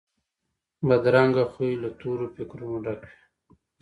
بدرنګه 0.87 1.45
خوی 1.51 1.71
له 1.83 1.89
تورو 1.99 2.25
فکرونو 2.35 2.77
ډک 2.85 3.01
وي 3.09 3.15